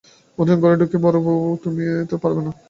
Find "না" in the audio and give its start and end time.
2.45-2.51